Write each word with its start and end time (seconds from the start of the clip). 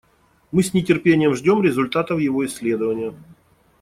Мы 0.51 0.63
с 0.63 0.73
нетерпением 0.73 1.35
ждем 1.35 1.61
результатов 1.61 2.19
его 2.19 2.43
исследования. 2.43 3.13